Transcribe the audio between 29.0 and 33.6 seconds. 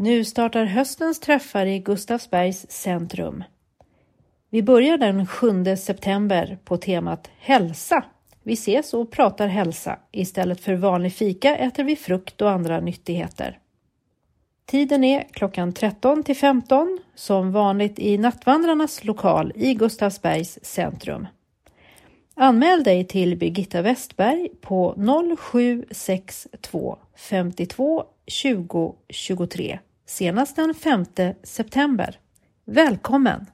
23 senast den 5 september. Välkommen!